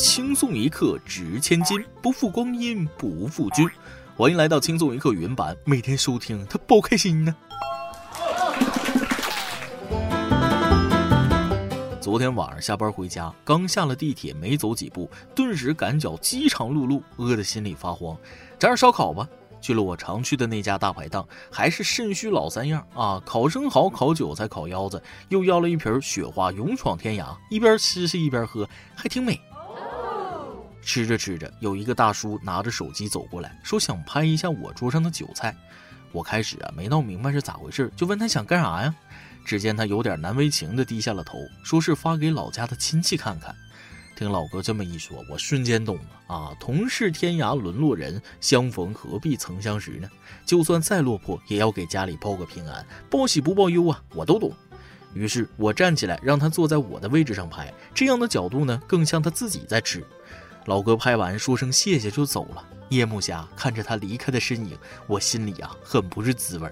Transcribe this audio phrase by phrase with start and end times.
[0.00, 3.68] 轻松一刻值千金，不负光阴不负君。
[4.16, 7.36] 欢迎来到轻松一刻语音版，每天收听他包开心呢。
[12.00, 18.16] 昨天晚上下班回家，刚下了地铁，没走几步，顿时感觉饥肠辘辘，饿得心里发慌。
[18.58, 19.28] 整点烧烤吧。
[19.60, 23.22] 去了我常去的那家大排档，还是肾虚老三样啊！
[23.26, 29.38] 烤生蚝、烤韭菜、烤腰子，又要了一瓶雪花勇闯天涯，一边吃是一边喝，还挺美。
[30.82, 35.54] 吃着吃着，有一个大叔拿着手机走过来，说想拍一下我桌上的韭菜。
[36.12, 38.94] 我开始啊没闹明白是咋回事，就问他想干啥呀？
[39.44, 43.54] 只见他有点难为情的低下了头，说是发给老家的亲戚看看。
[44.16, 46.52] 听老哥这么一说，我瞬间懂了啊！
[46.60, 50.06] 同是天涯沦落人，相逢何必曾相识呢？
[50.44, 54.02] 就算再落魄，也要给家里报个平安，报喜不报忧啊！
[54.14, 54.52] 我都懂。
[55.14, 60.04] 于是我站起来，让他坐在我的位置上拍，这样的角度呢，更像他自己在吃。
[60.66, 62.64] 老哥拍完，说声谢谢就走了。
[62.90, 64.76] 夜幕下，看着他离开的身影，
[65.06, 66.68] 我心里啊，很不是滋味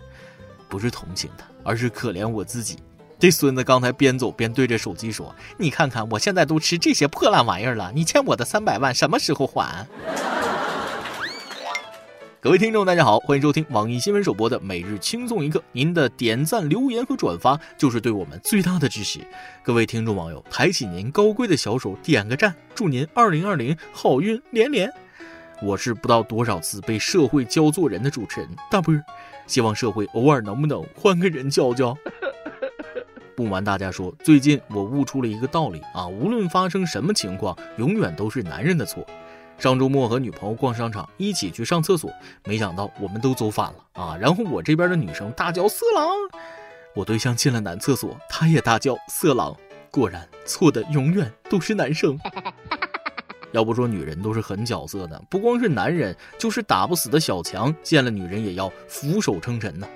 [0.69, 2.79] 不是同情他，而是可怜我自己。
[3.19, 9.87] 这孙子刚才边走边对着手机说：“你看看，我现在都吃这些破烂玩意儿了，你欠我的三百万什么时候还？”
[12.41, 15.61] 各位听众，大家好，欢迎收听网易新闻首播的每日轻松一刻。
[15.73, 19.19] 您的点赞、留言和转发就是对我们最大的支持。
[19.61, 24.89] 各位听众网友，抬起您高贵的小手，点个赞，祝您二零二零好运连连。
[25.61, 28.95] 我是不知道多少次被社会教做人的主持人大波，
[29.49, 31.99] 希望社会偶尔能不能换个人教教。
[33.35, 39.05] 不瞒大家说，最近我悟出了一个道理啊，无论发生什么情况，永远都是男人的错。
[39.59, 42.13] 上周末和女朋友逛商场，一起去上厕所，
[42.45, 44.17] 没想到我们都走反了啊！
[44.17, 46.09] 然后我这边的女生大叫色狼，
[46.95, 49.57] 我对象进了男厕所，他也大叫色狼。
[49.91, 52.17] 果然，错的永远都是男生。
[53.51, 59.89] 要不说女人都是很角色的，不光是男人，就是打不死的小强，见了女人也要俯首称臣呢。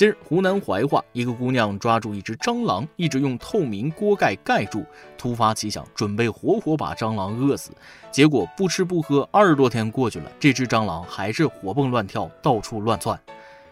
[0.00, 4.82] 近日，湖南怀化一个姑娘抓住一只蟑螂，一直用透明锅盖盖住，
[5.18, 7.70] 突发奇想，准备活活把蟑螂饿死。
[8.10, 13.20] 结果不吃不喝，二十多天过去了，这只蟑螂还是活蹦乱跳，到处乱窜。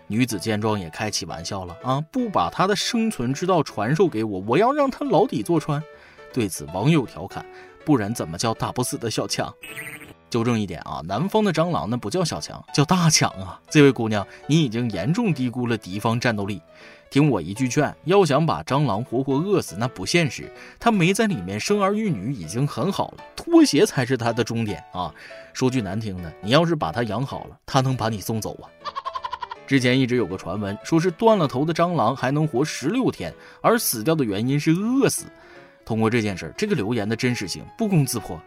[0.06, 5.82] 女子见状也开起玩笑了啊，不把她的生存之道传授给我，我要让她牢底坐穿。
[6.30, 7.42] 对此，网友调侃：
[7.86, 9.50] 不然怎么叫打不死的小强？
[10.30, 13.60] 纠正一点啊，南方的蟑螂呢不叫小强，叫大强啊！
[13.70, 16.60] 这位姑娘，你已经严重低估了敌方战斗力。
[17.10, 20.52] 听我一句劝，要想把蟑螂活活饿死，那不现实。
[20.78, 25.10] 它没在里面生儿育女已经很好了，拖鞋才是它的终点啊！
[25.54, 28.68] 说句难听的，你要是把它养好了，它能把你送走啊！
[29.66, 35.24] 之前一直有个传闻，说是断了头的蟑螂还能活十六天，而死掉的原因是饿死。
[35.86, 38.38] 通过这件事，这个留言的真实性不攻自破。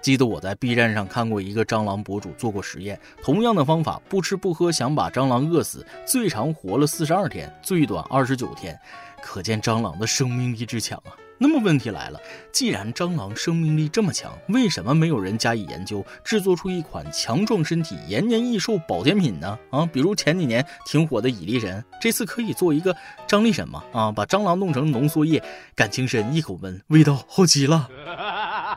[0.00, 8.78] 记得我在 B 站上看过一个蟑螂博主做过实验，同样的方法，不吃不喝想把蟑螂饿死，最长活了四十二天，最短二十九天，
[9.22, 11.12] 可见蟑螂的生命力之强啊！
[11.40, 12.20] 那么问题来了，
[12.50, 19.56] 既然蟑螂生命力这么强，为什么没有人加以研究，制作出一款强壮身体、延年益寿保健品呢？
[19.70, 22.92] 啊，比如前几年挺火的蚁力神，这次可以做一个
[23.28, 23.84] 张力神吗？
[23.92, 25.40] 啊，把蟑螂弄成浓缩液，
[25.76, 27.88] 感情深，一口闷，味道好极了。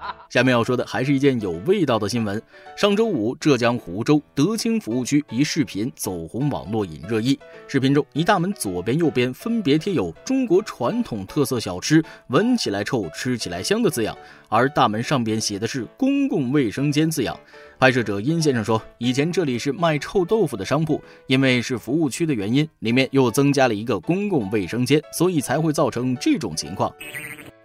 [0.29, 2.41] 下面要说的还是一件有味道的新闻。
[2.75, 7.37] 上周五，浙江湖州德清服务区一视频走红网络，引热议。
[7.67, 14.17] 视频中，一大门左边、右边分别贴有“中国传统特色小吃，闻起来臭，吃起来香”的字样，
[14.49, 17.37] 而大门上边写的是“公共卫生间”字样。
[17.79, 26.93] 拍摄者殷先生说：“以前这里是卖臭豆腐的商铺，因为是服务区的原因，里面又增加了一个公共卫生间，所以才会造成这种情况。”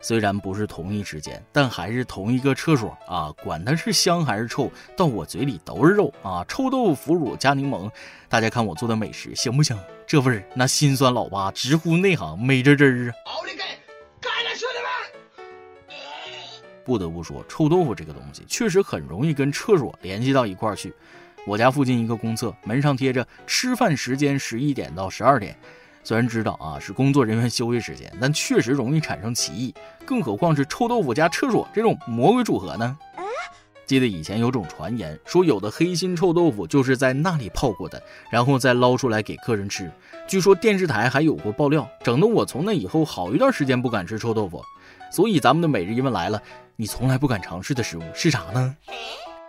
[0.07, 3.35] 虽然不是同一时间，但还是同一个厕所啊！
[3.43, 6.45] 管它是香还是臭，到我嘴里都是肉啊！
[6.47, 7.91] 臭豆腐腐乳加柠檬，
[8.29, 9.77] 大家看我做的美食行不行？
[10.07, 13.15] 这味儿，那心酸老八直呼内行，美滋滋啊！
[13.25, 13.65] 奥利给，
[14.21, 15.91] 干了，兄弟们
[16.85, 20.95] 不得不说，臭豆腐这个东西确实很容易跟厕所联系到一块儿去。
[21.49, 25.59] 我家附近一个公厕门上贴着吃饭时间十一点到十二点。
[26.07, 29.75] 虽然知道啊是工作人员休息时间，但确实容易产生歧义，
[30.05, 32.97] 更何况是臭豆腐加厕所这种魔鬼组合呢？
[33.87, 38.01] 记得以前有种传言说，有的黑心臭豆腐就是在那里泡过的，
[38.31, 39.91] 然后再捞出来给客人吃。
[40.29, 44.63] 据说电视台还有过爆料，整得我从那以后好一段时间不敢吃臭豆腐。
[45.11, 46.41] 所以咱们的每日一问来了，
[46.77, 48.77] 你从来不敢尝试的食物是啥呢？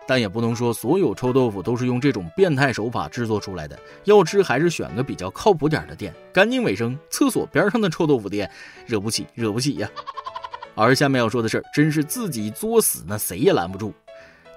[0.07, 3.77] 但也不能说所有臭豆腐都是用这种变态手法制作出来的。
[4.05, 6.97] 要吃还是选个比较靠谱点的店，干净卫生。
[7.09, 8.49] 厕所边上的臭豆腐店，
[8.85, 9.89] 惹不起，惹不起呀！
[10.73, 13.93] 而下面要说的事儿，真是自己作死，那谁也拦不住。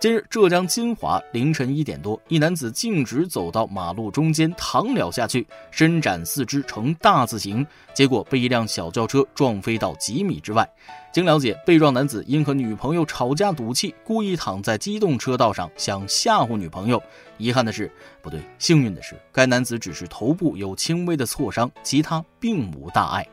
[0.00, 10.66] 近日，浙江金华凌晨一点多，一男子径直走到马路中间，躺了下去，伸展四肢呈大字形，结果被一辆小轿车撞飞到几米之外。
[11.12, 17.02] 经了解，被撞男子因和女朋友吵架赌气，故意躺在机动车道上，想吓唬女朋友。
[17.36, 17.92] 遗憾的是，
[18.22, 23.28] 不对，幸运的是，该男子只是头部有轻微的挫伤，其他并无大碍。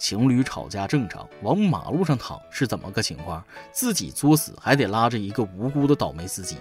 [0.00, 3.44] 情侣吵架正常，往马路上躺是怎么个情况？
[3.70, 6.56] 自己作死还得拉着一个无辜的倒霉司机，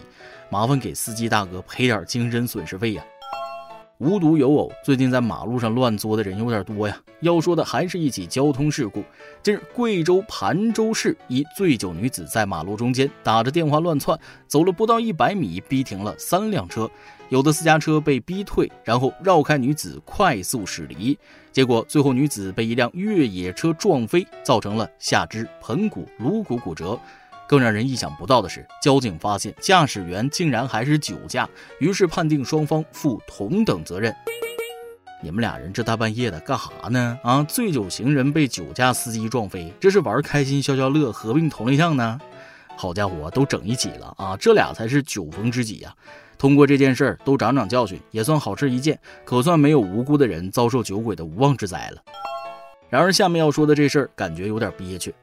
[0.50, 3.03] 麻烦给司机大哥赔点精神损失费呀！
[4.00, 6.97] 无独有偶，最近在马路上乱作的人有点多呀。
[7.21, 9.03] 要说的还是一起交通事故。
[9.42, 16.89] 近日，贵州盘州市一醉酒女子在马路中间打着电话乱窜，走了不到一百米，逼停了三辆车，
[17.29, 21.17] 有的私家车被逼退，然后绕开女子，快速驶离。
[21.51, 26.99] 结果最后女子被一辆越野车撞飞，造成了下肢、盆骨、颅骨骨折。
[27.47, 31.47] 更让人意想不到的是，交警发现驾驶员竟然还是酒驾，
[31.79, 34.15] 于是判定双方负同等责任。
[35.21, 37.19] 你们俩人这大半夜的干哈呢？
[37.23, 42.19] 啊，醉酒行人被酒驾司机撞飞，这是玩开心消消乐，合并同类项呢？
[42.75, 44.37] 好家伙，都整一起了啊！
[44.37, 45.93] 这俩才是酒逢知己呀。
[46.39, 52.01] 通过这件事儿都长长教训，也算好事一件，可算没有无辜的人遭受酒鬼的无妄之灾了。
[52.89, 55.13] 然而，下面要说的这事儿感觉有点憋屈。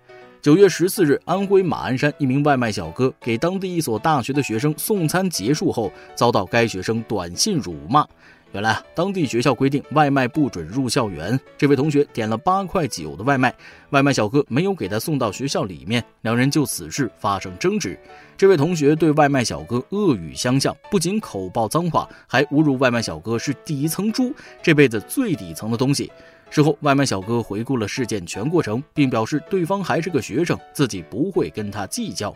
[0.42, 8.06] 九月十四日，安徽马鞍山一名外卖小哥给当地一所大学的学生送餐结束后，遭到该学生短信辱骂。
[8.56, 11.38] 原来，当地学校规定外卖不准入校园。
[11.58, 13.54] 这位同学点了八块九的外卖，
[13.90, 17.98] 外卖小哥没有给他送到学校里面，两人就此事发生争执。
[18.34, 24.32] 这位同学对外卖小哥恶语相向，不仅口爆脏话，还侮辱外卖小哥是底层猪，
[24.62, 26.10] 这辈子最底层的东西。
[26.48, 32.34] 事后，外卖小哥回顾了事件全过程，并表示对方还是个学生，自己不会跟他计较。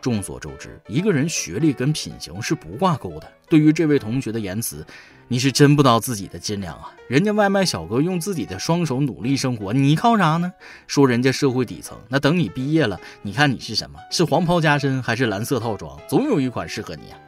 [0.00, 3.32] 众所周知，一个人学历跟品行是不挂钩的。
[3.48, 4.86] 对于这位同学的言辞，
[5.28, 6.92] 你是真不知道自己的斤两啊！
[7.08, 10.52] 人家外卖小哥用自己的双手努力生活，你靠啥呢？
[10.86, 13.98] 说人家社会底层，那等你毕业了，你看你是什么？
[14.10, 15.98] 是黄袍加身还是蓝色套装？
[16.08, 17.18] 总有一款适合你啊！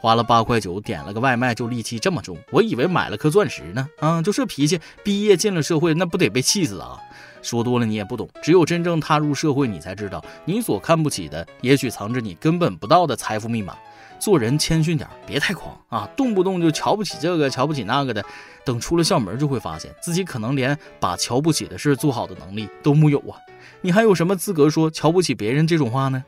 [0.00, 3.86] 花了八块九点了个外卖就戾气这么重，我以为买了颗钻石呢。
[3.98, 6.98] 啊，就这脾气，毕业进了社会那不得被气死啊！
[7.42, 13.76] 说多了你也不懂，只有真正踏入社会，你才知道你所看不起的，也许藏着你根本不到的财富密码。
[14.18, 18.22] 做人谦逊点，别太狂啊，动不动就瞧不起这个瞧不起那个的。
[18.66, 23.40] 等出了校门，就会发现自己可能连把瞧不起的事做好的能力都木有啊！
[23.80, 26.22] 你还有什么资格说瞧不起别人这种话呢？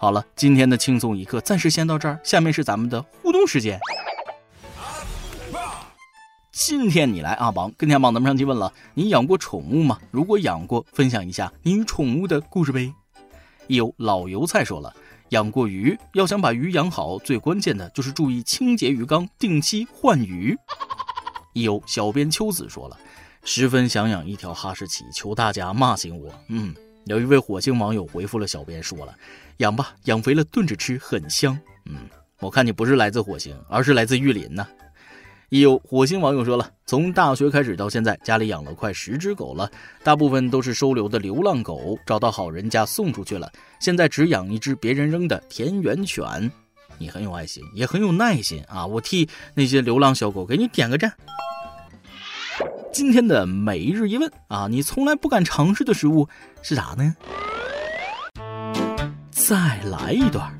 [0.00, 3.78] 好了，今天的轻松一刻暂时先到这儿，下面是咱们的互动时间。
[6.60, 9.96] 今天你来阿榜，跟天榜咱们上期问了，你养过宠物吗？
[10.10, 12.92] 如果养过，分享一下你与宠物的故事呗。
[13.68, 14.92] 有老油菜说了，
[15.28, 20.58] 养过鱼，要想把鱼养好，最关键的就是注意清洁鱼缸，定期换鱼。
[21.52, 22.98] 有小编秋子说了，
[23.44, 26.34] 十分想养一条哈士奇，求大家骂醒我。
[26.48, 26.74] 嗯。
[27.04, 29.14] 有一位火星网友回复了小编，说了
[29.58, 31.56] ：“养吧，养肥了炖着吃很香。”
[31.86, 32.00] 嗯，
[32.40, 34.66] 我看你不是来自火星，而是来自玉林呢。
[35.50, 39.70] 也有火星网友说了，从大学开始到现在，家里养了快十只狗了，
[40.02, 43.50] 大部分都是收留的流浪狗，找到好人家送出去了，
[43.80, 46.50] 现在只养一只别人扔的田园犬。
[46.98, 48.84] 你很有爱心，也很有耐心啊！
[48.84, 51.12] 我替那些流浪小狗给你点个赞。
[52.92, 56.28] 今天的每日一问啊，你从来不敢尝试的食物
[56.60, 57.14] 是啥呢？
[59.30, 60.52] 再来一段。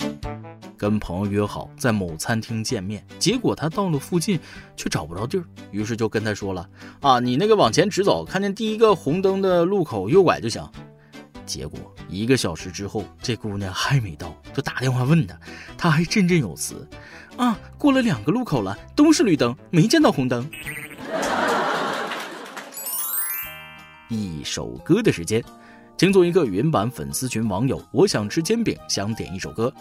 [0.78, 4.38] 跟朋友约好在某餐厅见面，结果他到了附近
[4.76, 6.66] 却找不着地儿，于是就跟他说了
[7.02, 10.66] ：“啊，你那个往前直走，看见第一个红灯的路口右拐就行。”
[11.44, 15.37] 结果一个小时之后，这姑娘还没到，就打电话问他，
[15.76, 16.88] 他还振振有词
[17.37, 20.49] ：“啊，过了两个路口了，都是绿灯，没见到红灯。”
[24.08, 25.42] 一首歌的时间，
[25.97, 27.82] 请做一个云版粉丝群网友。
[27.92, 29.73] 我想吃煎饼，想点一首歌。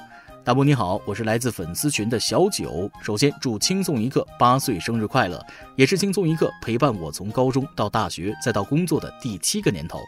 [0.48, 2.90] 大波你好，我是来自粉丝群的小九。
[3.02, 10.00] 首先祝轻松一刻八岁生日快乐，也是轻松一刻陪伴我从高中到大学再到工作的第七个年头。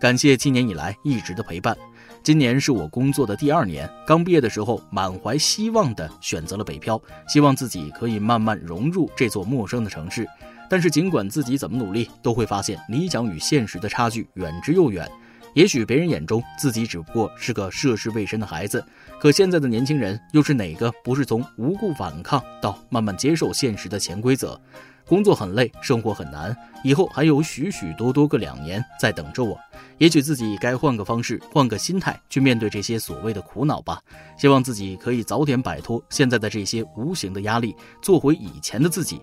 [0.00, 1.76] 感谢七年以来一直的陪伴。
[2.24, 10.26] 今年是我工作的第二年，刚毕业的时候满怀希望的选择了北漂，希望自己可以慢慢融入这座陌生的城市。
[10.68, 15.08] 但是，尽管自己怎么努力，都会发现理想与现实的差距远之又远。
[15.54, 18.84] 也许别人眼中自己只不过是个涉世未深的孩子，
[19.20, 24.60] 可现在的年轻人又是哪个不是从无故反抗到慢慢接受现实的潜规则？
[25.06, 29.56] 工作很累，生活很难，以后还有许许多多个两年在等着我。
[29.98, 34.00] 也许自己该换个方式，换个心态去面对这些所谓的苦恼吧。
[34.38, 39.20] 希望自己可以早点摆脱现在的这些无形的压力，做回以前的自己。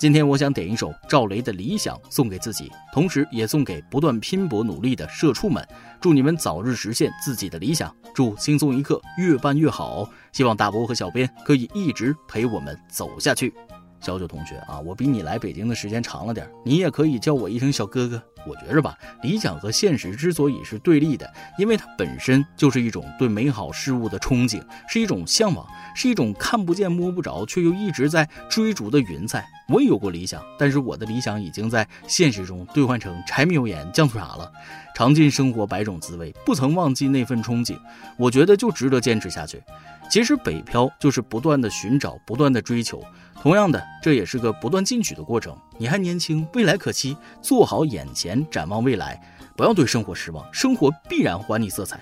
[0.00, 5.62] 今天我想点一首赵雷的《理想》送给自己，同时也送给不断拼搏努力的社畜们。
[6.00, 10.08] 祝你们早日实现自己的理想，祝轻松一刻越办越好。
[10.32, 13.52] 希望大波和小编可以一直陪我们走下去。
[14.00, 18.22] 小九同学啊，我比你来北京的时间长了点，你也可以叫我一声小哥哥。
[18.46, 29.46] 我觉着吧，理想和现实之所以是对立的，因为它本身就是一种对美好事物的憧憬，是一种向往，是一种看不见摸不着却又一直在追逐的云彩。
[29.68, 34.50] 我也有过理想，但是我的理想已经在现实中兑换成柴米油盐酱醋茶了。
[34.94, 37.78] 尝尽生活百种滋味，不曾忘记那份憧憬。
[38.18, 39.62] 我觉得就值得坚持下去。
[40.10, 43.02] 其实北漂就是不断的寻找，不断的追求。
[43.40, 45.56] 同样的，这也是个不断进取的过程。
[45.78, 49.18] 你还年轻，未来可期，做好眼前，展望未来，
[49.56, 52.00] 不要对生活失望，生活必然还你色彩！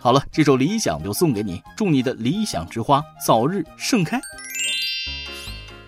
[0.00, 4.20] 好了，这首理想就送给你，祝你的理想之花早日盛开。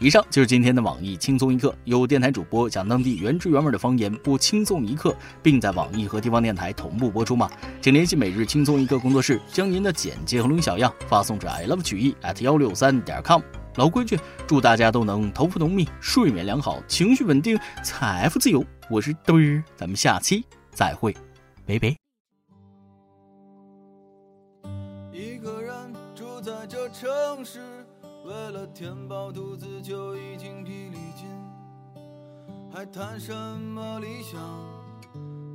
[0.03, 7.51] 以上就是今天的网易轻松一刻，有电台主播讲当地原汁原味的方言，播轻松一刻，并在网易和地方电台同步播出吗？
[7.83, 13.43] 请联系每日轻松一刻工作室，将您的简介和录音小样发送至 i love 曲艺 at 幺六三点 com。
[13.77, 18.65] 老规矩，祝大家都能头发浓密、睡眠良好、情绪稳定、财富自由。
[18.89, 21.15] 我是嘚儿，咱们下期再会，
[21.67, 22.00] 拜拜。
[26.93, 27.85] 城市，
[28.25, 31.29] 为了填饱肚子就已经疲力尽，
[32.73, 34.41] 还谈什么理想？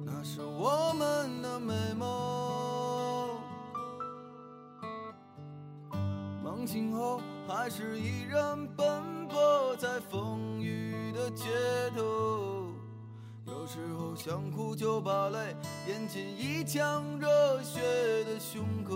[0.05, 3.29] 那是我们的美梦。
[6.43, 7.21] 梦醒后。
[7.47, 11.45] 还是依然奔波在风雨的街
[11.95, 12.71] 头，
[13.45, 15.55] 有时候想哭就把泪
[15.87, 17.79] 咽进一腔热血
[18.23, 18.95] 的胸口。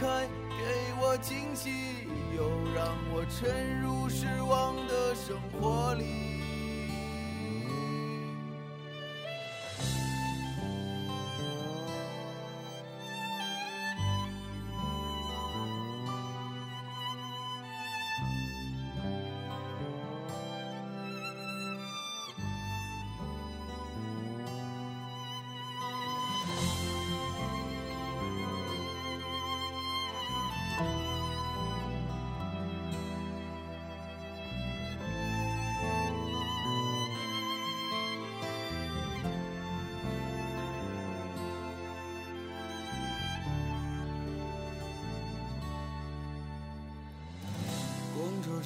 [0.00, 1.70] 开，给我惊喜，
[2.34, 6.29] 又让我沉入失望的生活里。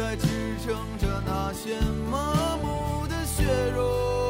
[0.00, 0.26] 在支
[0.64, 1.78] 撑着那些
[2.10, 3.44] 麻木的血
[3.76, 4.29] 肉。